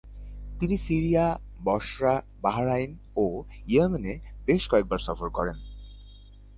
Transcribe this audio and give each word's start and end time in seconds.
তিনি 0.59 0.77
Syria, 0.77 1.39
Basra, 1.63 2.21
Bahrain 2.41 2.91
এবং 2.91 3.43
ইয়েমেনে 3.67 4.13
বেশ 4.45 4.69
কয়েকবার 4.69 4.97
সফর 4.97 5.29
করেন। 5.29 5.57